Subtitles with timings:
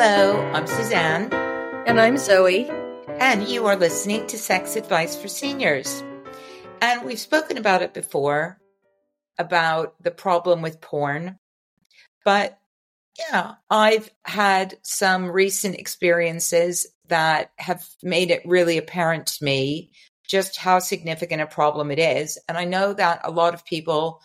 [0.00, 1.32] Hello, I'm Suzanne.
[1.88, 2.70] And I'm Zoe.
[3.18, 6.04] And you are listening to Sex Advice for Seniors.
[6.80, 8.60] And we've spoken about it before
[9.40, 11.40] about the problem with porn.
[12.24, 12.60] But
[13.18, 19.90] yeah, I've had some recent experiences that have made it really apparent to me
[20.28, 22.38] just how significant a problem it is.
[22.48, 24.22] And I know that a lot of people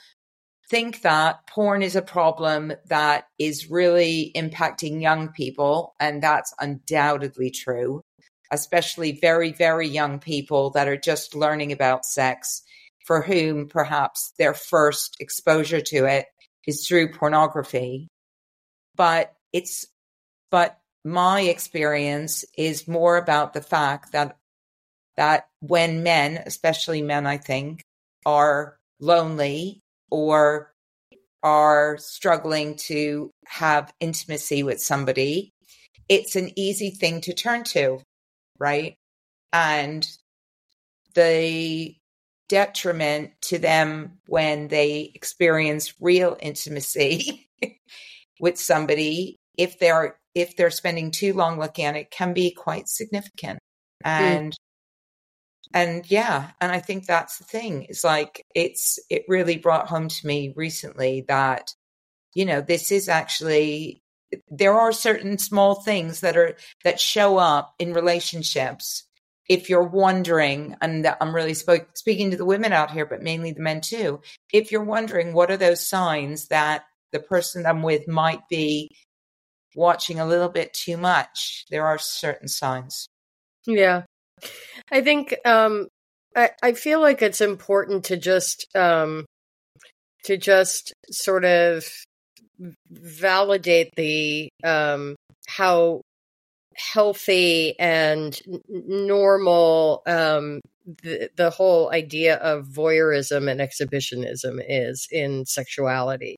[0.74, 7.52] think that porn is a problem that is really impacting young people, and that's undoubtedly
[7.52, 8.02] true,
[8.50, 12.64] especially very, very young people that are just learning about sex,
[13.06, 16.26] for whom perhaps their first exposure to it
[16.66, 18.08] is through pornography.
[18.96, 19.86] But it's,
[20.50, 24.38] but my experience is more about the fact that
[25.18, 27.84] that when men, especially men, I think,
[28.26, 29.83] are lonely
[30.14, 30.72] or
[31.42, 35.52] are struggling to have intimacy with somebody,
[36.08, 38.00] it's an easy thing to turn to,
[38.60, 38.94] right?
[39.52, 40.08] And
[41.16, 41.96] the
[42.48, 47.50] detriment to them when they experience real intimacy
[48.40, 52.88] with somebody if they're if they're spending too long looking at it can be quite
[52.88, 53.58] significant
[54.04, 54.10] hmm.
[54.10, 54.58] and
[55.74, 60.08] and yeah and i think that's the thing it's like it's it really brought home
[60.08, 61.72] to me recently that
[62.34, 64.02] you know this is actually
[64.50, 69.04] there are certain small things that are that show up in relationships
[69.50, 73.52] if you're wondering and i'm really spoke, speaking to the women out here but mainly
[73.52, 74.22] the men too
[74.54, 78.90] if you're wondering what are those signs that the person i'm with might be
[79.76, 83.08] watching a little bit too much there are certain signs.
[83.66, 84.04] Yeah
[84.92, 85.88] I think um,
[86.36, 89.26] I, I feel like it's important to just um,
[90.26, 91.86] to just sort of
[92.90, 95.16] validate the um,
[95.48, 96.02] how
[96.76, 100.60] healthy and normal um,
[101.04, 106.36] the, the whole idea of voyeurism and exhibitionism is in sexuality.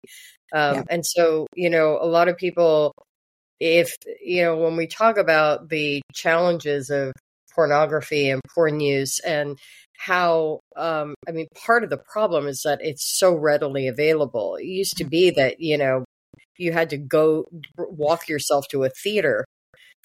[0.54, 0.84] Um, yeah.
[0.90, 2.94] And so, you know, a lot of people,
[3.60, 7.14] if, you know, when we talk about the challenges of
[7.56, 9.58] pornography and porn use and
[9.98, 14.58] how um, i mean part of the problem is that it's so readily available.
[14.58, 16.06] It used to be that you know
[16.58, 17.46] you had to go
[17.78, 19.46] walk yourself to a theater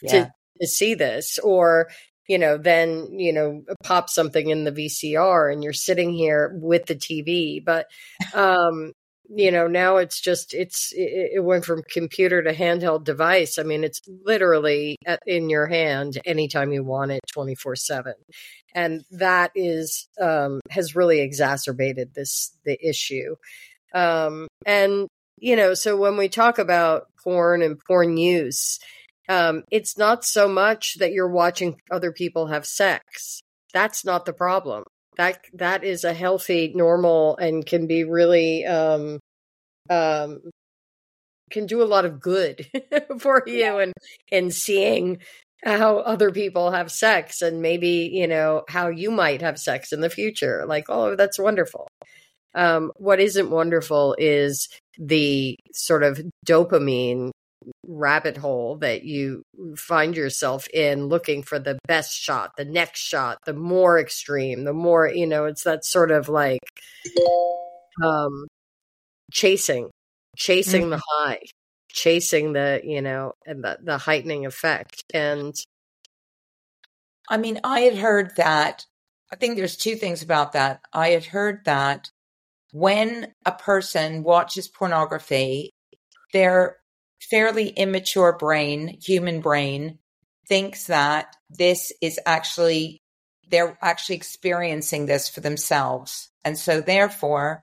[0.03, 0.11] yeah.
[0.11, 1.89] to, to see this or
[2.29, 6.87] you know then you know pop something in the vcr and you're sitting here with
[6.87, 7.87] the tv but
[8.35, 8.93] um
[9.33, 13.59] you know now it's just it's it went from computer to handheld device.
[13.59, 14.97] I mean it's literally
[15.27, 18.15] in your hand anytime you want it 24 7
[18.75, 23.37] and that is um has really exacerbated this the issue.
[23.95, 25.07] Um and
[25.39, 28.79] you know so when we talk about porn and porn use
[29.29, 33.41] um it's not so much that you're watching other people have sex.
[33.73, 34.85] That's not the problem
[35.21, 39.21] that that is a healthy normal and can be really um
[39.91, 40.41] um
[41.51, 42.67] can do a lot of good
[43.19, 43.79] for you yeah.
[43.81, 43.93] and
[44.33, 45.19] and seeing
[45.63, 50.01] how other people have sex and maybe you know how you might have sex in
[50.01, 51.87] the future like oh that's wonderful
[52.55, 57.31] um what isn't wonderful is the sort of dopamine
[57.87, 59.43] rabbit hole that you
[59.77, 64.73] find yourself in looking for the best shot, the next shot, the more extreme, the
[64.73, 66.61] more, you know, it's that sort of like
[68.03, 68.47] um
[69.33, 69.91] chasing,
[70.37, 70.91] chasing mm-hmm.
[70.91, 71.41] the high,
[71.91, 75.03] chasing the, you know, and the, the heightening effect.
[75.13, 75.55] And
[77.29, 78.85] I mean, I had heard that
[79.33, 80.81] I think there's two things about that.
[80.93, 82.11] I had heard that
[82.73, 85.71] when a person watches pornography,
[86.33, 86.77] they're
[87.21, 89.99] fairly immature brain, human brain,
[90.49, 93.01] thinks that this is actually,
[93.49, 96.31] they're actually experiencing this for themselves.
[96.45, 97.63] And so therefore,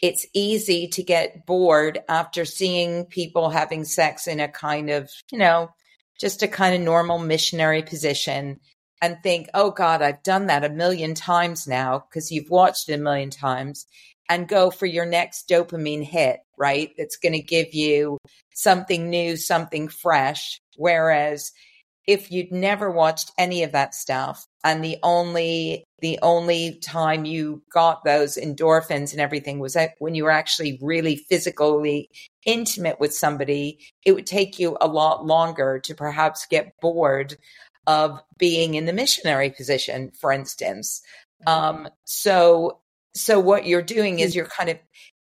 [0.00, 5.38] it's easy to get bored after seeing people having sex in a kind of, you
[5.38, 5.70] know,
[6.18, 8.60] just a kind of normal missionary position
[9.00, 12.94] and think, oh God, I've done that a million times now because you've watched it
[12.94, 13.86] a million times
[14.28, 16.90] and go for your next dopamine hit, right?
[16.96, 18.18] That's going to give you
[18.54, 20.60] something new, something fresh.
[20.76, 21.52] Whereas
[22.06, 27.62] if you'd never watched any of that stuff and the only the only time you
[27.72, 32.08] got those endorphins and everything was when you were actually really physically
[32.44, 37.36] intimate with somebody it would take you a lot longer to perhaps get bored
[37.86, 41.02] of being in the missionary position for instance
[41.46, 42.81] um, so
[43.14, 44.36] so what you're doing is mm.
[44.36, 44.78] you're kind of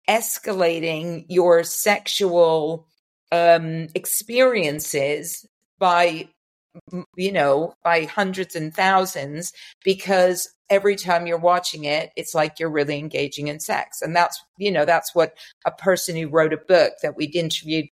[0.08, 2.86] escalating your sexual
[3.32, 5.46] um, experiences
[5.78, 6.28] by
[7.16, 9.52] you know by hundreds and thousands
[9.84, 14.40] because every time you're watching it it's like you're really engaging in sex and that's
[14.56, 17.86] you know that's what a person who wrote a book that we'd interviewed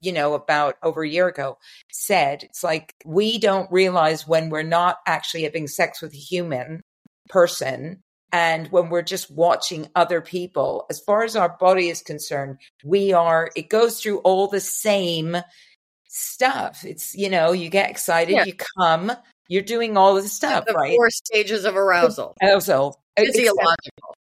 [0.00, 1.58] you know about over a year ago
[1.90, 6.80] said it's like we don't realize when we're not actually having sex with a human
[7.28, 12.58] person and when we're just watching other people as far as our body is concerned
[12.84, 15.36] we are it goes through all the same
[16.12, 16.84] stuff.
[16.84, 18.44] It's, you know, you get excited, yeah.
[18.44, 19.12] you come,
[19.48, 20.94] you're doing all the stuff, the right?
[20.94, 22.36] Four stages of arousal.
[22.42, 23.00] Arousal.
[23.16, 24.14] Physiological.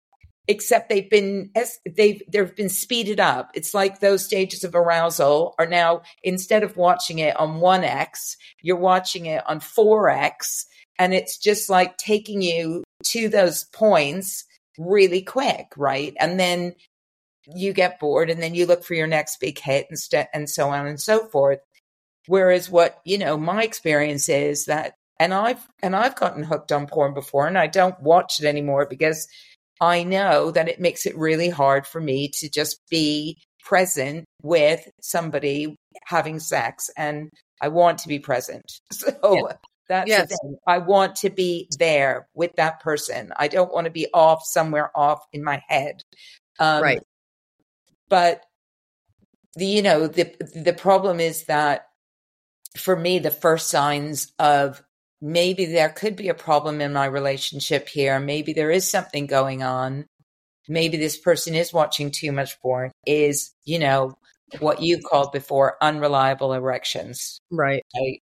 [0.47, 1.51] Except, except they've been
[1.85, 3.51] they've they've been speeded up.
[3.53, 8.75] It's like those stages of arousal are now instead of watching it on 1x, you're
[8.75, 10.65] watching it on 4x
[10.99, 14.45] and it's just like taking you to those points
[14.77, 16.13] really quick, right?
[16.19, 16.75] And then
[17.47, 20.49] you get bored and then you look for your next big hit and, st- and
[20.49, 21.59] so on and so forth.
[22.27, 26.87] Whereas what, you know, my experience is that and I've and I've gotten hooked on
[26.87, 29.27] porn before and I don't watch it anymore because
[29.79, 34.87] I know that it makes it really hard for me to just be present with
[35.01, 37.29] somebody having sex and
[37.61, 38.63] I want to be present.
[38.91, 39.55] So yeah.
[39.91, 40.29] That's yes.
[40.29, 40.57] the thing.
[40.65, 43.33] I want to be there with that person.
[43.35, 46.01] I don't want to be off somewhere off in my head.
[46.59, 47.01] Um, right.
[48.07, 48.41] But
[49.55, 51.87] the you know the the problem is that
[52.77, 54.81] for me, the first signs of
[55.21, 58.17] maybe there could be a problem in my relationship here.
[58.17, 60.05] Maybe there is something going on.
[60.69, 64.13] Maybe this person is watching too much porn is, you know,
[64.59, 67.41] what you called before unreliable erections.
[67.51, 67.83] Right.
[67.93, 68.21] right?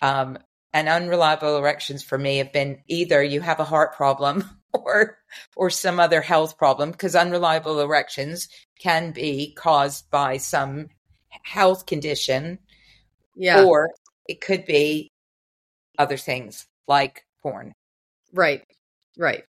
[0.00, 0.38] Um,
[0.72, 5.18] and unreliable erections for me have been either you have a heart problem or
[5.56, 8.48] or some other health problem because unreliable erections
[8.78, 10.88] can be caused by some
[11.44, 12.58] health condition
[13.34, 13.64] yeah.
[13.64, 13.90] Or
[14.28, 15.10] it could be
[15.98, 17.72] other things like porn.
[18.32, 18.62] Right.
[19.16, 19.44] Right.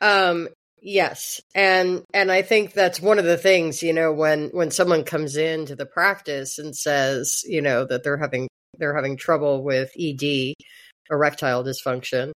[0.00, 0.48] Um
[0.80, 1.40] yes.
[1.54, 5.36] And and I think that's one of the things, you know, when when someone comes
[5.36, 8.48] into the practice and says, you know, that they're having
[8.78, 10.54] they're having trouble with ED,
[11.10, 12.32] erectile dysfunction,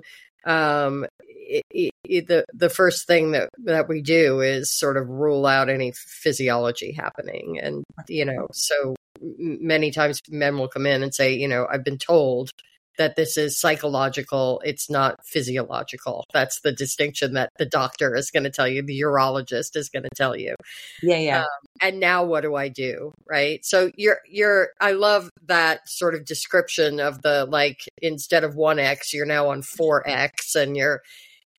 [0.47, 1.07] um
[1.49, 5.69] it, it, the the first thing that that we do is sort of rule out
[5.69, 7.59] any physiology happening.
[7.63, 11.85] And you know so many times men will come in and say, you know, I've
[11.85, 12.51] been told
[12.99, 16.25] that this is psychological, it's not physiological.
[16.33, 20.05] That's the distinction that the doctor is going to tell you, the urologist is going
[20.05, 20.55] to tell you.
[21.03, 21.41] Yeah, yeah.
[21.41, 21.47] Um,
[21.83, 23.13] and now what do I do?
[23.29, 23.65] Right?
[23.65, 29.13] So you're you're I love that sort of description of the like instead of 1x,
[29.13, 31.03] you're now on 4x and you're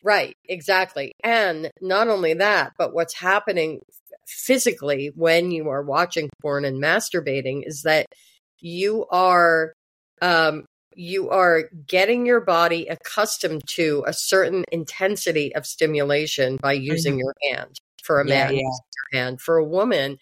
[0.04, 1.12] right, exactly.
[1.24, 3.82] And not only that, but what's happening
[4.28, 8.06] physically when you are watching porn and masturbating is that
[8.60, 9.74] you are
[10.22, 10.66] um,
[10.98, 17.20] you are getting your body accustomed to a certain intensity of stimulation by using mm-hmm.
[17.20, 18.62] your hand for a man yeah,
[19.14, 19.20] yeah.
[19.20, 20.18] hand for a woman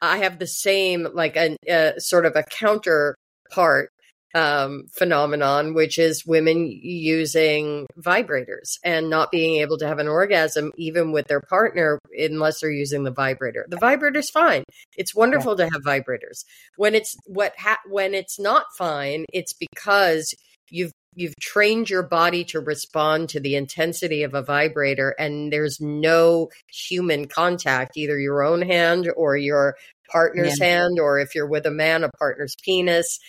[0.00, 3.90] i have the same like a, a sort of a counterpart
[4.34, 10.72] um, phenomenon, which is women using vibrators and not being able to have an orgasm
[10.76, 13.64] even with their partner unless they're using the vibrator.
[13.68, 14.64] The vibrator's fine.
[14.96, 15.66] It's wonderful yeah.
[15.66, 16.44] to have vibrators.
[16.76, 20.34] When it's what ha- when it's not fine, it's because
[20.68, 25.80] you've you've trained your body to respond to the intensity of a vibrator and there's
[25.80, 29.76] no human contact either your own hand or your
[30.10, 30.66] partner's yeah.
[30.66, 33.20] hand or if you're with a man a partner's penis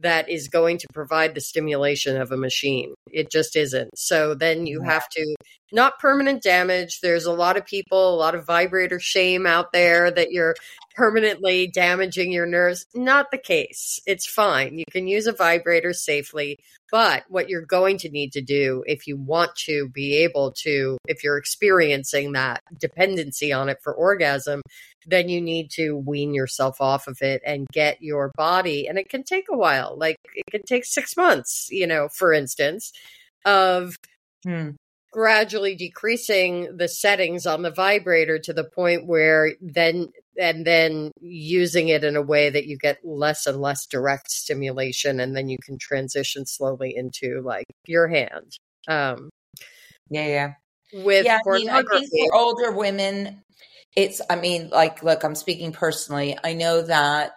[0.00, 2.94] that is going to provide the stimulation of a machine.
[3.10, 3.90] It just isn't.
[3.96, 5.34] So then you have to,
[5.70, 7.00] not permanent damage.
[7.00, 10.54] There's a lot of people, a lot of vibrator shame out there that you're
[10.94, 12.86] permanently damaging your nerves.
[12.94, 14.00] Not the case.
[14.06, 14.78] It's fine.
[14.78, 16.58] You can use a vibrator safely.
[16.90, 20.98] But what you're going to need to do if you want to be able to,
[21.08, 24.60] if you're experiencing that dependency on it for orgasm,
[25.06, 28.86] then you need to wean yourself off of it and get your body.
[28.86, 29.96] And it can take a while.
[29.96, 32.92] Like it can take six months, you know, for instance,
[33.44, 33.96] of
[34.44, 34.70] hmm.
[35.10, 41.88] gradually decreasing the settings on the vibrator to the point where then and then using
[41.88, 45.58] it in a way that you get less and less direct stimulation and then you
[45.62, 48.56] can transition slowly into like your hand
[48.88, 49.28] um
[50.08, 50.52] yeah yeah
[51.04, 53.42] with yeah, I, mean, I think for older women
[53.96, 57.32] it's i mean like look i'm speaking personally i know that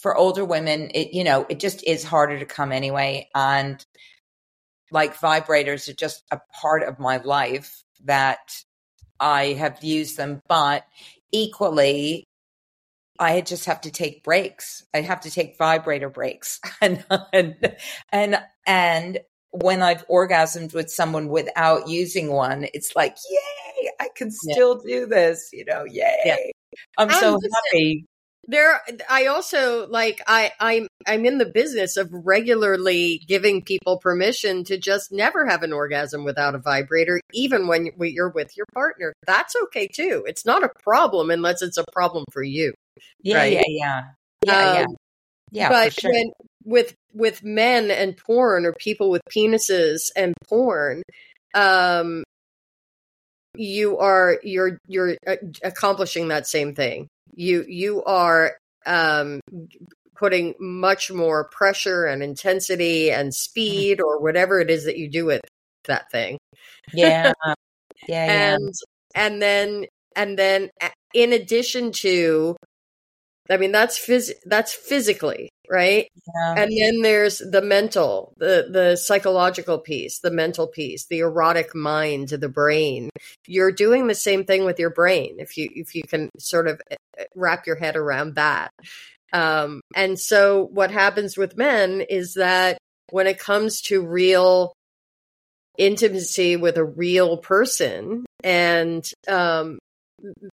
[0.00, 3.84] for older women it you know it just is harder to come anyway and
[4.90, 8.52] like vibrators are just a part of my life that
[9.20, 10.84] i have used them but
[11.30, 12.24] equally
[13.18, 14.84] I just have to take breaks.
[14.92, 16.58] I have to take vibrator breaks.
[16.80, 17.76] and, and,
[18.10, 19.20] and, and
[19.52, 24.96] when I've orgasmed with someone without using one, it's like, yay, I can still yeah.
[24.96, 26.20] do this, you know, yay.
[26.24, 26.36] Yeah.
[26.98, 27.38] I'm so
[27.72, 28.06] happy
[28.48, 34.64] there i also like i i'm i'm in the business of regularly giving people permission
[34.64, 39.12] to just never have an orgasm without a vibrator even when you're with your partner
[39.26, 42.74] that's okay too it's not a problem unless it's a problem for you
[43.22, 43.52] yeah right?
[43.52, 44.02] yeah yeah
[44.44, 44.86] yeah um, yeah
[45.52, 46.10] yeah but sure.
[46.10, 46.32] when
[46.64, 51.02] with with men and porn or people with penises and porn
[51.54, 52.22] um
[53.54, 59.40] you are you're you're uh, accomplishing that same thing you you are um,
[60.16, 63.34] putting much more pressure and intensity and mm.
[63.34, 65.40] speed or whatever it is that you do with
[65.86, 66.38] that thing.
[66.92, 67.32] Yeah.
[68.08, 68.54] Yeah.
[68.56, 68.74] and
[69.14, 69.26] yeah.
[69.26, 70.70] and then and then
[71.14, 72.56] in addition to
[73.52, 76.08] I mean that's phys- that's physically, right?
[76.34, 76.54] Yeah.
[76.56, 82.28] And then there's the mental, the the psychological piece, the mental piece, the erotic mind,
[82.28, 83.10] to the brain.
[83.46, 86.80] You're doing the same thing with your brain if you if you can sort of
[86.90, 88.70] eh, eh, wrap your head around that.
[89.32, 92.78] Um, and so what happens with men is that
[93.10, 94.72] when it comes to real
[95.78, 99.78] intimacy with a real person and um,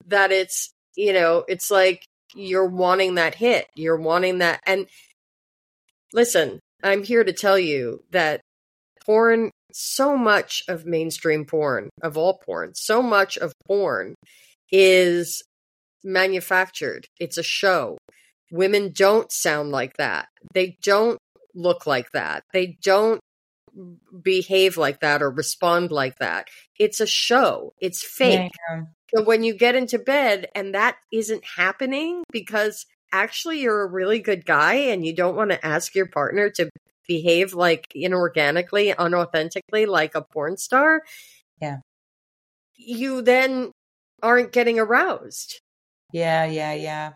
[0.06, 2.04] that it's you know it's like
[2.36, 3.68] you're wanting that hit.
[3.76, 4.62] You're wanting that.
[4.66, 4.88] And
[6.14, 8.42] listen, I'm here to tell you that
[9.06, 14.16] porn, so much of mainstream porn, of all porn, so much of porn
[14.72, 15.42] is
[16.04, 17.06] manufactured.
[17.20, 17.98] It's a show.
[18.52, 20.28] Women don't sound like that.
[20.54, 21.18] They don't
[21.54, 22.44] look like that.
[22.54, 23.20] They don't
[24.24, 26.48] behave like that or respond like that.
[26.80, 27.72] It's a show.
[27.80, 28.52] It's fake.
[28.70, 28.82] Yeah.
[29.16, 34.20] So when you get into bed and that isn't happening because actually you're a really
[34.20, 36.70] good guy and you don't want to ask your partner to
[37.08, 41.02] behave like inorganically, unauthentically like a porn star.
[41.62, 41.78] Yeah.
[42.76, 43.72] You then
[44.22, 45.62] aren't getting aroused.
[46.12, 47.14] Yeah, yeah, yeah.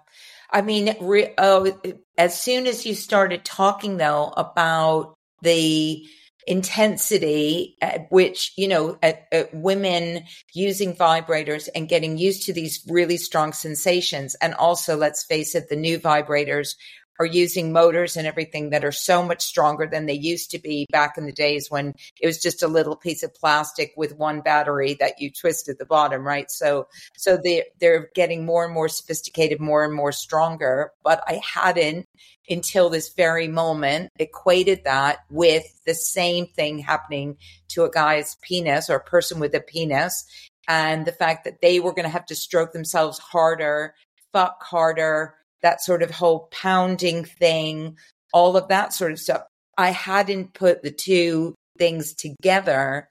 [0.50, 1.80] I mean, re- oh,
[2.18, 6.06] as soon as you started talking though about the
[6.48, 12.84] intensity at which you know at, at women using vibrators and getting used to these
[12.88, 14.36] really strong sensations.
[14.36, 16.76] And also let's face it the new vibrators
[17.22, 20.88] are using motors and everything that are so much stronger than they used to be
[20.92, 24.42] back in the days when it was just a little piece of plastic with one
[24.42, 26.50] battery that you twist at the bottom, right?
[26.50, 30.94] So, so they they're getting more and more sophisticated, more and more stronger.
[31.04, 32.08] But I hadn't
[32.50, 37.38] until this very moment equated that with the same thing happening
[37.70, 40.26] to a guy's penis or a person with a penis
[40.68, 43.94] and the fact that they were going to have to stroke themselves harder,
[44.34, 47.98] fuck harder, that sort of whole pounding thing,
[48.34, 49.44] all of that sort of stuff.
[49.78, 53.10] I hadn't put the two things together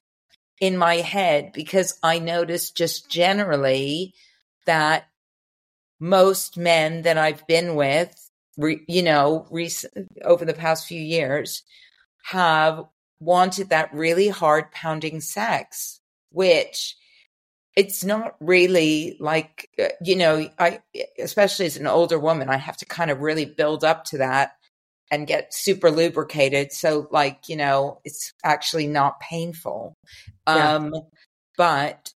[0.60, 4.14] in my head because I noticed just generally
[4.66, 5.04] that
[5.98, 8.14] most men that I've been with,
[8.56, 11.62] re, you know, recent, over the past few years
[12.24, 12.84] have
[13.20, 16.96] wanted that really hard pounding sex, which
[17.76, 20.80] it's not really like uh, you know i
[21.18, 24.52] especially as an older woman i have to kind of really build up to that
[25.10, 29.94] and get super lubricated so like you know it's actually not painful
[30.46, 30.74] yeah.
[30.74, 30.94] um
[31.56, 32.12] but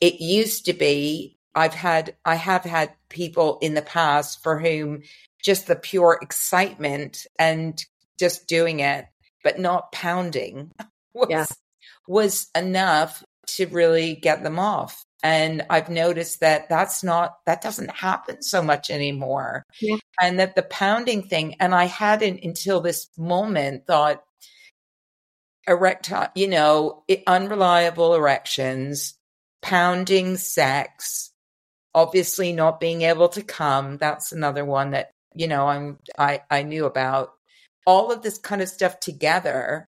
[0.00, 5.02] it used to be i've had i have had people in the past for whom
[5.42, 7.84] just the pure excitement and
[8.18, 9.06] just doing it
[9.42, 10.70] but not pounding
[11.14, 11.46] was yeah.
[12.06, 13.24] was enough
[13.56, 15.04] to really get them off.
[15.22, 19.64] And I've noticed that that's not, that doesn't happen so much anymore.
[19.80, 19.96] Yeah.
[20.20, 24.22] And that the pounding thing, and I hadn't until this moment thought
[25.68, 29.14] erectile, you know, unreliable erections,
[29.60, 31.32] pounding sex,
[31.94, 33.98] obviously not being able to come.
[33.98, 37.32] That's another one that, you know, I'm, I, I knew about
[37.86, 39.86] all of this kind of stuff together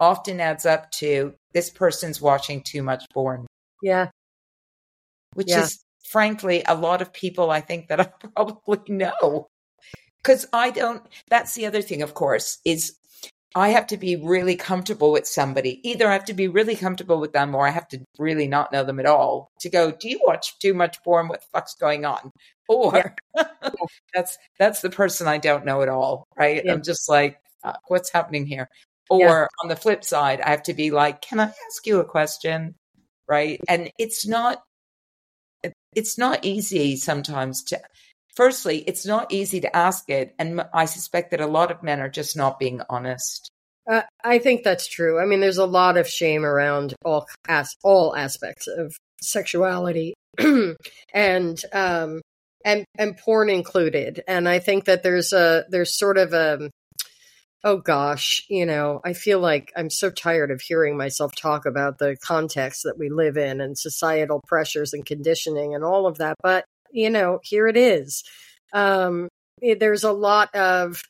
[0.00, 3.46] often adds up to this person's watching too much porn.
[3.82, 4.08] Yeah.
[5.34, 5.62] Which yeah.
[5.62, 9.48] is frankly a lot of people I think that I probably know.
[10.24, 12.96] Cuz I don't that's the other thing of course is
[13.54, 15.80] I have to be really comfortable with somebody.
[15.88, 18.70] Either I have to be really comfortable with them or I have to really not
[18.70, 21.26] know them at all to go, do you watch too much porn?
[21.26, 22.30] What the fuck's going on?
[22.68, 23.48] Or yeah.
[24.14, 26.64] that's that's the person I don't know at all, right?
[26.64, 26.72] Yeah.
[26.72, 27.40] I'm just like,
[27.88, 28.68] what's happening here?
[29.10, 29.46] Or yeah.
[29.62, 32.76] on the flip side, I have to be like, can I ask you a question?
[33.28, 33.60] Right.
[33.68, 34.62] And it's not,
[35.94, 37.80] it's not easy sometimes to,
[38.36, 40.34] firstly, it's not easy to ask it.
[40.38, 43.50] And I suspect that a lot of men are just not being honest.
[43.90, 45.20] Uh, I think that's true.
[45.20, 50.14] I mean, there's a lot of shame around all as all aspects of sexuality,
[51.14, 52.20] and um,
[52.64, 54.22] and and porn included.
[54.28, 56.70] And I think that there's a there's sort of a
[57.64, 61.98] oh gosh, you know, I feel like I'm so tired of hearing myself talk about
[61.98, 66.36] the context that we live in and societal pressures and conditioning and all of that.
[66.42, 68.24] But you know, here it is.
[68.72, 69.28] Um,
[69.60, 71.02] there's a lot of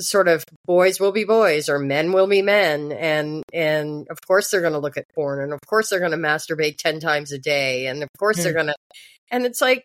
[0.00, 4.50] sort of boys will be boys or men will be men and and of course
[4.50, 7.32] they're going to look at porn and of course they're going to masturbate 10 times
[7.32, 8.44] a day and of course mm.
[8.44, 8.74] they're going to
[9.30, 9.84] and it's like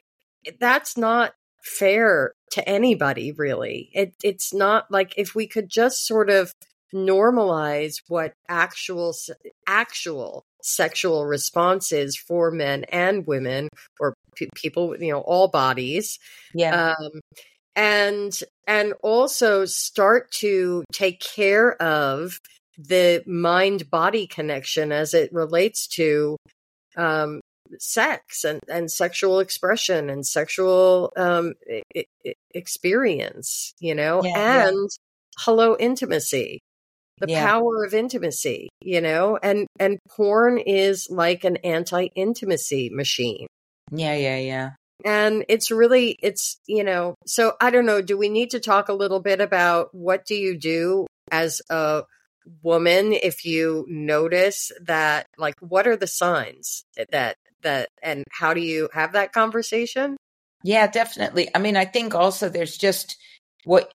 [0.60, 1.34] that's not
[1.66, 3.90] fair to anybody really.
[3.94, 6.54] It it's not like if we could just sort of
[6.94, 9.14] normalize what actual
[9.68, 13.68] actual sexual responses for men and women
[14.00, 14.14] or
[14.56, 16.18] people you know all bodies
[16.54, 16.94] yeah.
[17.00, 17.20] um,
[17.76, 22.40] and and also start to take care of
[22.78, 26.38] the mind body connection as it relates to
[26.98, 27.42] um,
[27.82, 34.78] sex and, and sexual expression and sexual um, I- I- experience, you know, yeah, and
[34.78, 35.44] yeah.
[35.44, 36.60] hello intimacy,
[37.20, 37.46] the yeah.
[37.46, 43.48] power of intimacy, you know, and and porn is like an anti intimacy machine.
[43.92, 44.70] Yeah, yeah, yeah
[45.04, 48.88] and it's really it's you know so i don't know do we need to talk
[48.88, 52.04] a little bit about what do you do as a
[52.62, 58.62] woman if you notice that like what are the signs that that and how do
[58.62, 60.18] you have that conversation?
[60.64, 61.50] Yeah definitely.
[61.54, 63.18] I mean i think also there's just
[63.66, 63.92] what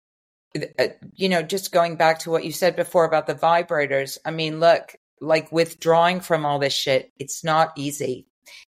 [0.56, 4.32] uh, you know just going back to what you said before about the vibrators i
[4.32, 8.26] mean look like withdrawing from all this shit it's not easy.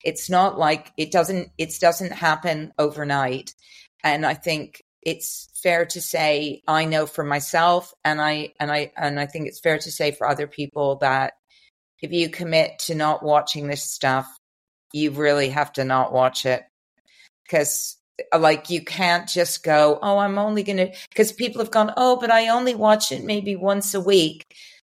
[0.04, 3.54] It's not like it doesn't it doesn't happen overnight.
[4.04, 8.92] And I think it's fair to say I know for myself and I and I
[8.96, 11.34] and I think it's fair to say for other people that
[12.02, 14.26] if you commit to not watching this stuff,
[14.96, 16.64] you really have to not watch it.
[17.44, 17.96] Because
[18.32, 21.92] uh, like you can't just go, oh, I'm only going to, because people have gone,
[21.96, 24.46] oh, but I only watch it maybe once a week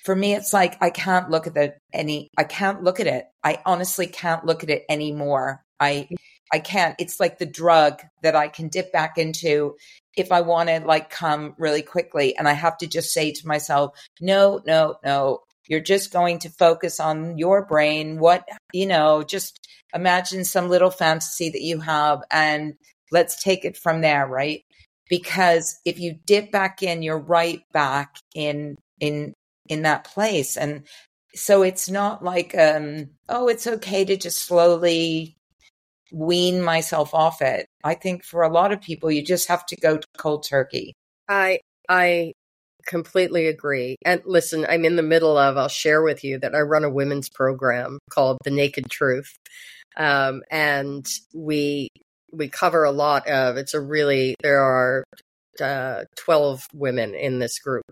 [0.06, 2.30] for me, it's like I can't look at the any.
[2.38, 3.24] I can't look at it.
[3.42, 5.64] I honestly can't look at it anymore.
[5.80, 6.08] I
[6.52, 6.94] I can't.
[7.00, 9.74] It's like the drug that I can dip back into
[10.16, 13.48] if I want to like come really quickly, and I have to just say to
[13.48, 15.40] myself, no, no, no.
[15.68, 18.18] You're just going to focus on your brain.
[18.18, 22.74] What you know, just imagine some little fantasy that you have, and
[23.10, 24.62] let's take it from there, right?
[25.08, 29.34] Because if you dip back in, you're right back in in
[29.68, 30.56] in that place.
[30.56, 30.86] And
[31.34, 35.36] so it's not like, um, oh, it's okay to just slowly
[36.12, 37.66] wean myself off it.
[37.84, 40.94] I think for a lot of people, you just have to go cold turkey.
[41.28, 42.32] I, I
[42.86, 43.96] completely agree.
[44.04, 46.90] And listen, I'm in the middle of, I'll share with you that I run a
[46.90, 49.36] women's program called The Naked Truth.
[49.96, 51.88] Um, and we,
[52.32, 55.04] we cover a lot of, it's a really, there are
[55.60, 57.84] uh, 12 women in this group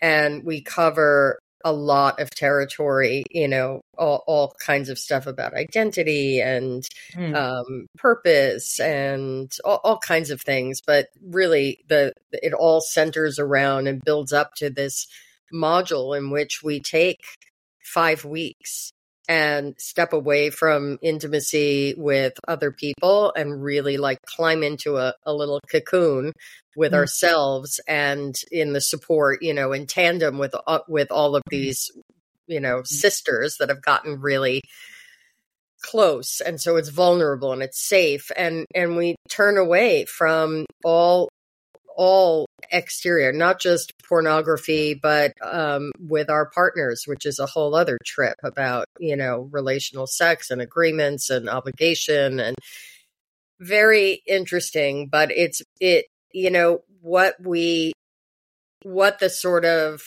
[0.00, 5.54] and we cover a lot of territory, you know, all, all kinds of stuff about
[5.54, 7.34] identity and mm.
[7.34, 10.80] um, purpose and all, all, kinds of things.
[10.80, 15.06] But really, the it all centers around and builds up to this
[15.52, 17.22] module in which we take
[17.82, 18.92] five weeks
[19.28, 25.34] and step away from intimacy with other people and really like climb into a, a
[25.34, 26.32] little cocoon
[26.74, 27.00] with mm-hmm.
[27.00, 31.56] ourselves and in the support you know in tandem with uh, with all of mm-hmm.
[31.56, 31.90] these
[32.46, 32.84] you know mm-hmm.
[32.84, 34.62] sisters that have gotten really
[35.82, 41.27] close and so it's vulnerable and it's safe and and we turn away from all
[41.98, 47.98] all exterior, not just pornography, but um, with our partners, which is a whole other
[48.06, 52.54] trip about, you know, relational sex and agreements and obligation and
[53.58, 55.08] very interesting.
[55.08, 57.92] But it's, it, you know, what we,
[58.84, 60.00] what the sort of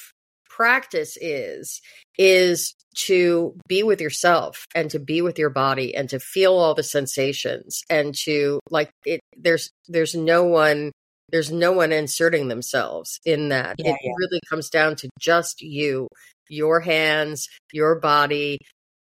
[0.49, 1.81] practice is,
[2.17, 2.73] is
[3.07, 6.83] to be with yourself and to be with your body and to feel all the
[6.83, 10.91] sensations and to like it there's there's no one
[11.31, 13.75] there's no one inserting themselves in that.
[13.77, 14.11] Yeah, it yeah.
[14.17, 16.07] really comes down to just you,
[16.49, 18.57] your hands, your body.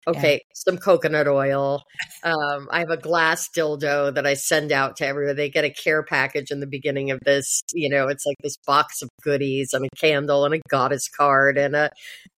[0.09, 0.39] Okay, yeah.
[0.55, 1.83] some coconut oil.
[2.25, 5.37] Um, I have a glass dildo that I send out to everyone.
[5.37, 7.61] They get a care package in the beginning of this.
[7.75, 11.59] You know, it's like this box of goodies and a candle and a goddess card
[11.59, 11.91] and a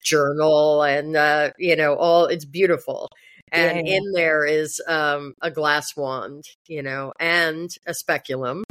[0.05, 3.09] journal and uh, you know, all it's beautiful
[3.53, 3.97] and yeah.
[3.97, 8.65] in there is um, a glass wand, you know, and a speculum,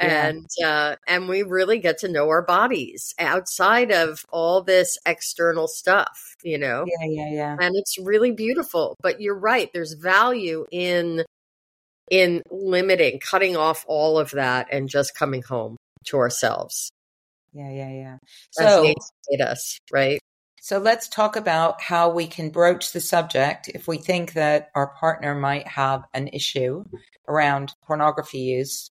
[0.00, 5.68] and uh, and we really get to know our bodies outside of all this external
[5.68, 6.86] stuff you know?
[6.86, 7.56] Yeah yeah yeah.
[7.60, 11.24] And it's really beautiful but you're right there's value in
[12.10, 16.90] in limiting cutting off all of that and just coming home to ourselves.
[17.52, 18.16] Yeah yeah yeah.
[18.52, 18.82] So
[19.30, 20.18] made us right?
[20.62, 24.88] So let's talk about how we can broach the subject if we think that our
[24.88, 26.84] partner might have an issue
[27.28, 28.90] around pornography use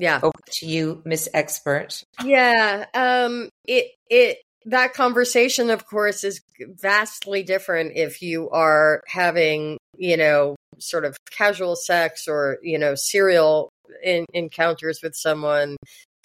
[0.00, 0.18] yeah.
[0.22, 2.02] Over to you, Miss Expert.
[2.24, 2.86] Yeah.
[2.94, 6.40] Um it it that conversation of course is
[6.80, 12.94] vastly different if you are having, you know, sort of casual sex or, you know,
[12.94, 13.68] serial
[14.02, 15.76] in, encounters with someone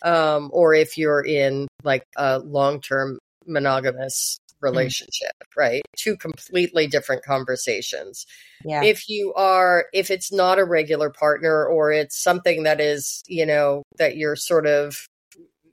[0.03, 4.37] um or if you're in like a long-term monogamous.
[4.65, 5.57] Relationship, mm.
[5.57, 5.81] right?
[5.97, 8.25] Two completely different conversations.
[8.63, 8.83] Yeah.
[8.83, 13.45] If you are, if it's not a regular partner or it's something that is, you
[13.45, 15.07] know, that you're sort of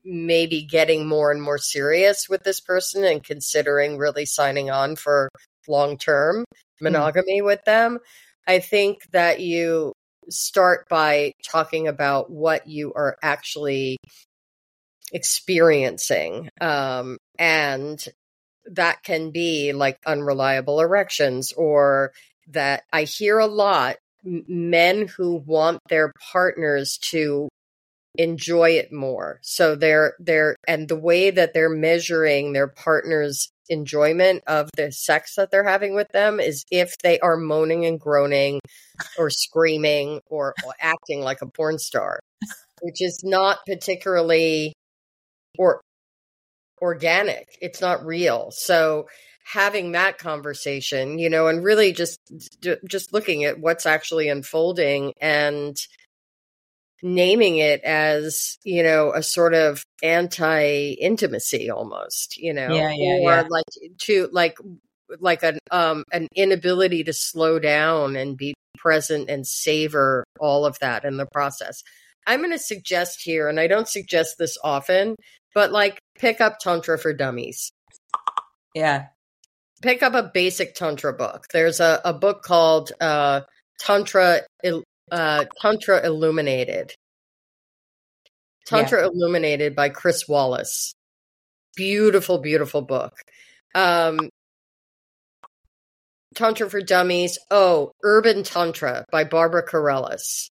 [0.04, 5.28] maybe getting more and more serious with this person and considering really signing on for
[5.68, 6.44] long term mm.
[6.80, 7.44] monogamy mm.
[7.44, 7.98] with them,
[8.46, 9.92] I think that you
[10.28, 13.96] start by talking about what you are actually
[15.12, 18.04] experiencing um, and
[18.72, 22.12] that can be like unreliable erections or
[22.48, 27.48] that I hear a lot men who want their partners to
[28.16, 29.38] enjoy it more.
[29.42, 35.36] So they're they're and the way that they're measuring their partner's enjoyment of the sex
[35.36, 38.60] that they're having with them is if they are moaning and groaning
[39.16, 42.20] or screaming or, or acting like a porn star,
[42.82, 44.74] which is not particularly
[45.58, 45.80] or
[46.82, 47.56] organic.
[47.62, 48.50] It's not real.
[48.50, 49.06] So
[49.44, 52.18] having that conversation, you know, and really just
[52.86, 55.76] just looking at what's actually unfolding and
[57.04, 63.16] naming it as you know a sort of anti intimacy almost you know yeah, yeah,
[63.22, 63.44] or yeah.
[63.50, 63.64] like
[63.98, 64.56] to like
[65.18, 70.78] like an um an inability to slow down and be present and savor all of
[70.78, 71.82] that in the process
[72.28, 75.16] i'm going to suggest here and i don't suggest this often
[75.54, 77.72] but like pick up Tantra for Dummies.
[78.74, 79.06] Yeah.
[79.82, 81.46] Pick up a basic Tantra book.
[81.52, 83.40] There's a, a book called uh,
[83.80, 84.42] Tantra
[85.10, 86.94] uh, Tantra Illuminated.
[88.64, 89.08] Tantra yeah.
[89.08, 90.94] Illuminated by Chris Wallis.
[91.74, 93.14] Beautiful, beautiful book.
[93.74, 94.30] Um,
[96.36, 97.38] Tantra for Dummies.
[97.50, 100.51] Oh, Urban Tantra by Barbara Carrellas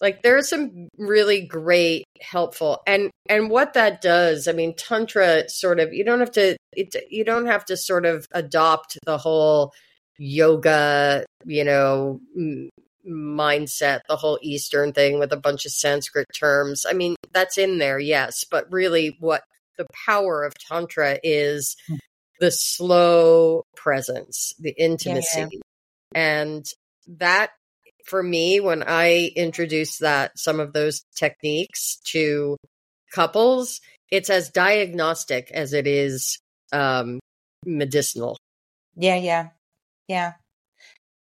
[0.00, 5.80] like there's some really great helpful and and what that does i mean tantra sort
[5.80, 9.72] of you don't have to it, you don't have to sort of adopt the whole
[10.18, 12.68] yoga you know m-
[13.06, 17.78] mindset the whole eastern thing with a bunch of sanskrit terms i mean that's in
[17.78, 19.42] there yes but really what
[19.78, 21.96] the power of tantra is hmm.
[22.40, 25.60] the slow presence the intimacy yeah, yeah.
[26.14, 26.66] and
[27.06, 27.50] that
[28.06, 32.56] for me when I introduce that some of those techniques to
[33.12, 36.38] couples, it's as diagnostic as it is
[36.72, 37.20] um,
[37.64, 38.38] medicinal.
[38.96, 39.48] Yeah, yeah,
[40.08, 40.34] yeah.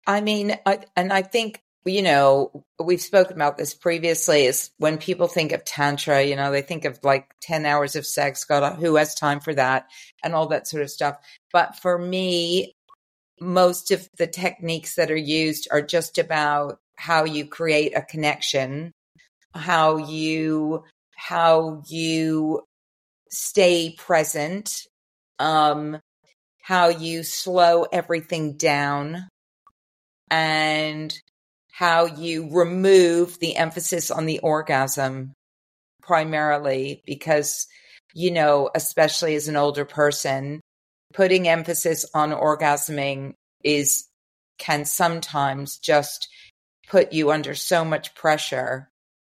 [0.05, 4.45] I mean, I, and I think you know we've spoken about this previously.
[4.45, 8.05] Is when people think of tantra, you know, they think of like ten hours of
[8.05, 8.43] sex.
[8.43, 9.87] God, who has time for that,
[10.23, 11.17] and all that sort of stuff.
[11.51, 12.75] But for me,
[13.39, 18.91] most of the techniques that are used are just about how you create a connection,
[19.53, 20.83] how you
[21.15, 22.61] how you
[23.29, 24.85] stay present,
[25.39, 25.99] um,
[26.61, 29.27] how you slow everything down,
[30.29, 31.13] and
[31.71, 35.33] how you remove the emphasis on the orgasm
[36.01, 37.65] primarily because
[38.13, 40.59] you know especially as an older person
[41.13, 44.07] putting emphasis on orgasming is
[44.57, 46.27] can sometimes just
[46.87, 48.89] put you under so much pressure.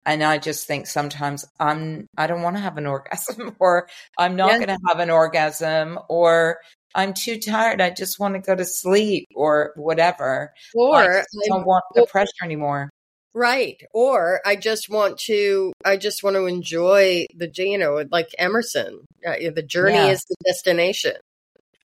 [0.07, 4.37] And I just think sometimes I'm I don't want to have an orgasm or I'm
[4.37, 6.59] not going to have an orgasm or
[6.95, 7.81] I'm too tired.
[7.81, 10.53] I just want to go to sleep or whatever.
[10.75, 12.91] Or I don't want the pressure anymore.
[13.35, 13.83] Right.
[13.93, 19.05] Or I just want to I just want to enjoy the you know like Emerson.
[19.27, 20.09] Uh, the journey yeah.
[20.09, 21.15] is the destination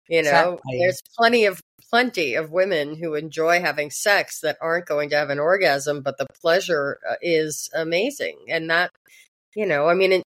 [0.09, 0.79] you know, exactly.
[0.79, 5.29] there's plenty of plenty of women who enjoy having sex that aren't going to have
[5.29, 8.37] an orgasm, but the pleasure uh, is amazing.
[8.49, 8.91] And that,
[9.55, 10.23] you know, I mean, it,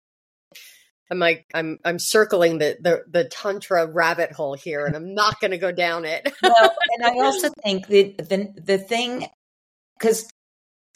[1.12, 5.40] I'm like I'm I'm circling the the, the tantra rabbit hole here, and I'm not
[5.40, 6.32] going to go down it.
[6.42, 9.28] well, and I also think that the the thing
[9.98, 10.28] because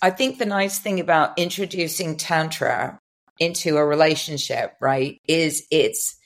[0.01, 2.99] I think the nice thing about introducing tantra
[3.39, 6.17] into a relationship, right, is it's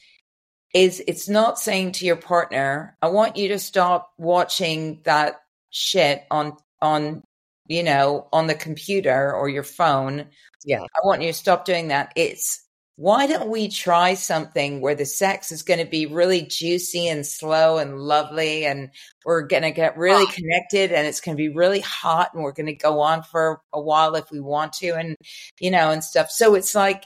[0.73, 6.23] is it's not saying to your partner, I want you to stop watching that shit
[6.31, 7.23] on on
[7.71, 10.25] you know, on the computer or your phone.
[10.65, 10.81] Yeah.
[10.81, 12.11] I want you to stop doing that.
[12.17, 12.65] It's
[12.97, 17.25] why don't we try something where the sex is going to be really juicy and
[17.25, 18.89] slow and lovely and
[19.25, 20.31] we're going to get really oh.
[20.31, 23.61] connected and it's going to be really hot and we're going to go on for
[23.73, 25.15] a while if we want to and
[25.59, 27.03] you know and stuff so it's like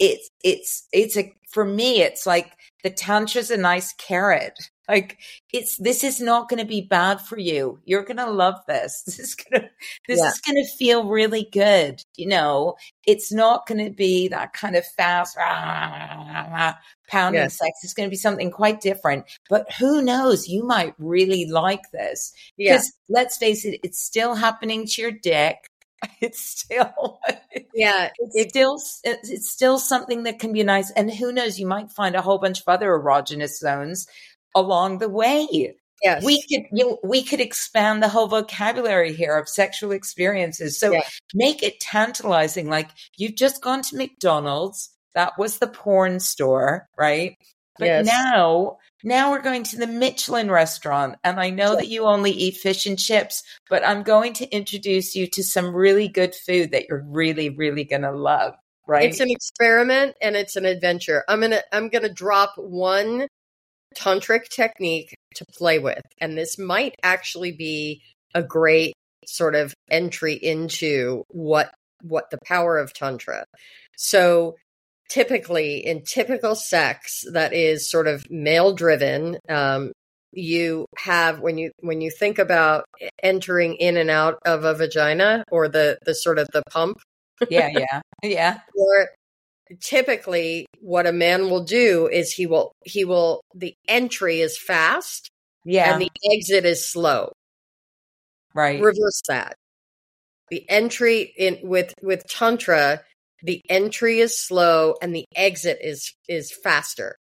[0.00, 4.58] it's it's it's a for me it's like the tantra's a nice carrot
[4.90, 5.18] like
[5.52, 7.78] it's this is not going to be bad for you.
[7.84, 9.04] You're going to love this.
[9.06, 9.70] This is going to
[10.08, 10.28] this yeah.
[10.28, 12.02] is going to feel really good.
[12.16, 12.74] You know,
[13.06, 16.74] it's not going to be that kind of fast rah,
[17.08, 17.58] pounding yes.
[17.58, 17.70] sex.
[17.84, 19.26] It's going to be something quite different.
[19.48, 20.48] But who knows?
[20.48, 23.20] You might really like this because yeah.
[23.20, 25.69] let's face it, it's still happening to your dick
[26.20, 27.20] it's still
[27.74, 31.66] yeah it's it, still it's still something that can be nice and who knows you
[31.66, 34.06] might find a whole bunch of other erogenous zones
[34.54, 35.74] along the way.
[36.02, 36.24] Yes.
[36.24, 40.78] We could you know, we could expand the whole vocabulary here of sexual experiences.
[40.78, 41.20] So yes.
[41.34, 42.68] make it tantalizing.
[42.68, 44.90] Like you've just gone to McDonald's.
[45.14, 47.36] That was the porn store, right?
[47.78, 48.06] But yes.
[48.06, 51.16] now now we're going to the Michelin restaurant.
[51.24, 55.14] And I know that you only eat fish and chips, but I'm going to introduce
[55.14, 58.54] you to some really good food that you're really, really gonna love.
[58.86, 59.08] Right.
[59.08, 61.24] It's an experiment and it's an adventure.
[61.28, 63.28] I'm gonna I'm gonna drop one
[63.96, 66.02] tantric technique to play with.
[66.20, 68.02] And this might actually be
[68.34, 68.94] a great
[69.26, 73.44] sort of entry into what what the power of tantra.
[73.96, 74.56] So
[75.10, 79.92] typically in typical sex that is sort of male driven um,
[80.32, 82.84] you have when you when you think about
[83.22, 86.98] entering in and out of a vagina or the the sort of the pump
[87.48, 88.00] yeah yeah.
[88.22, 88.58] Yeah.
[88.76, 89.08] or
[89.80, 95.30] typically what a man will do is he will he will the entry is fast
[95.64, 95.92] yeah.
[95.92, 97.32] and the exit is slow.
[98.54, 98.80] Right.
[98.80, 99.54] Reverse that.
[100.50, 103.02] The entry in with with tantra
[103.42, 107.16] the entry is slow and the exit is is faster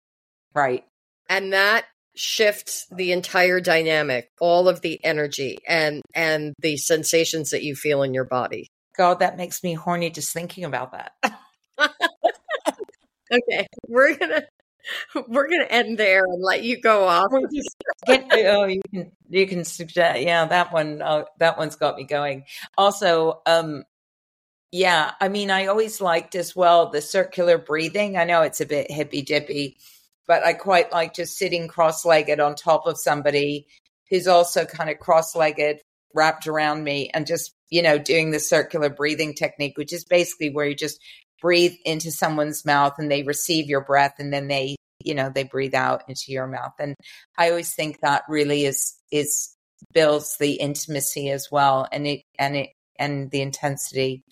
[0.54, 0.84] right
[1.28, 1.84] and that
[2.16, 8.02] shifts the entire dynamic all of the energy and and the sensations that you feel
[8.02, 11.12] in your body god that makes me horny just thinking about that
[13.32, 14.42] okay, we're gonna
[15.28, 17.30] we're gonna end there and let you go off.
[18.06, 20.20] Get, oh, you can you can suggest.
[20.20, 22.44] Yeah, that one uh, that one's got me going.
[22.76, 23.84] Also, um,
[24.72, 28.16] yeah, I mean, I always liked as well the circular breathing.
[28.16, 29.78] I know it's a bit hippy dippy,
[30.26, 33.66] but I quite like just sitting cross legged on top of somebody
[34.10, 35.80] who's also kind of cross legged,
[36.14, 40.50] wrapped around me, and just you know doing the circular breathing technique, which is basically
[40.50, 41.00] where you just
[41.40, 45.44] breathe into someone's mouth and they receive your breath and then they you know they
[45.44, 46.94] breathe out into your mouth and
[47.38, 49.54] i always think that really is is
[49.92, 54.22] builds the intimacy as well and it and it and the intensity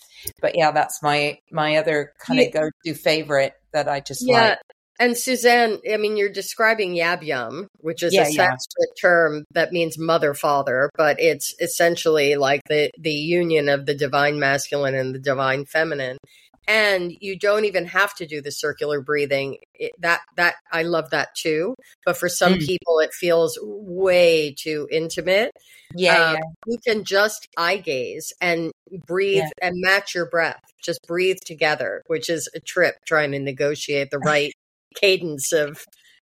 [0.41, 4.59] but yeah that's my my other kind of go-to favorite that i just yeah like.
[4.99, 9.01] and suzanne i mean you're describing yab yum which is yeah, a sanskrit yeah.
[9.01, 14.39] term that means mother father but it's essentially like the the union of the divine
[14.39, 16.19] masculine and the divine feminine
[16.67, 21.11] and you don't even have to do the circular breathing it, that that i love
[21.11, 21.75] that too
[22.05, 22.67] but for some mm.
[22.67, 25.53] people it feels way too intimate
[25.97, 28.73] yeah, um, yeah, you can just eye gaze and
[29.07, 29.69] breathe yeah.
[29.69, 34.19] and match your breath just breathe together which is a trip trying to negotiate the
[34.25, 34.53] right
[34.95, 35.85] cadence of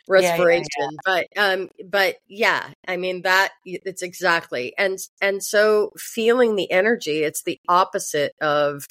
[0.10, 6.56] respiration yeah, but um but yeah i mean that it's exactly and and so feeling
[6.56, 8.86] the energy it's the opposite of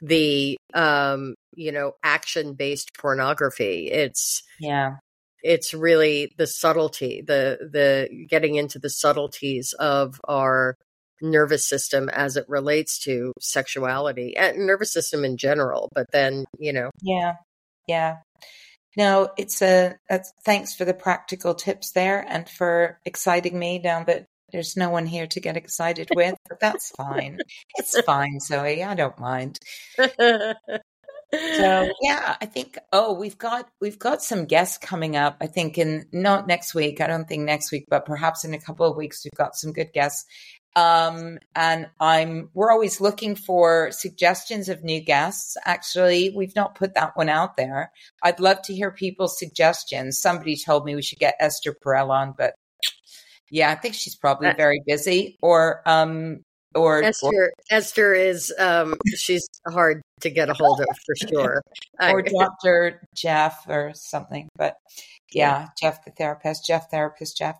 [0.00, 3.90] the um you know action based pornography.
[3.90, 4.96] It's yeah.
[5.42, 10.76] it's really the subtlety the the getting into the subtleties of our
[11.22, 16.72] nervous system as it relates to sexuality and nervous system in general but then you
[16.72, 16.90] know.
[17.02, 17.34] Yeah.
[17.86, 18.16] Yeah.
[18.96, 24.04] No it's a, a thanks for the practical tips there and for exciting me down
[24.06, 27.38] that there's no one here to get excited with, but that's fine.
[27.76, 28.82] It's fine, Zoe.
[28.82, 29.58] I don't mind.
[29.96, 30.54] so
[31.32, 35.36] yeah, I think oh, we've got we've got some guests coming up.
[35.40, 37.00] I think in not next week.
[37.00, 39.72] I don't think next week, but perhaps in a couple of weeks we've got some
[39.72, 40.26] good guests.
[40.76, 45.56] Um, and I'm we're always looking for suggestions of new guests.
[45.64, 47.90] Actually, we've not put that one out there.
[48.22, 50.20] I'd love to hear people's suggestions.
[50.20, 52.54] Somebody told me we should get Esther Perel on, but
[53.50, 55.38] yeah, I think she's probably uh very busy.
[55.42, 56.40] Or um,
[56.74, 61.62] or Esther or, Esther is um she's hard to get a hold of for sure.
[62.00, 63.00] or Dr.
[63.14, 64.48] Jeff or something.
[64.56, 64.76] But
[65.32, 67.58] yeah, Jeff the therapist, Jeff therapist, Jeff.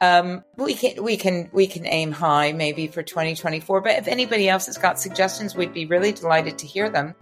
[0.00, 3.80] Um, we can we can we can aim high maybe for 2024.
[3.82, 7.14] But if anybody else has got suggestions, we'd be really delighted to hear them.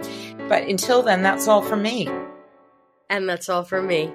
[0.48, 2.08] But until then, that's all from me.
[3.10, 4.10] and that's all for me.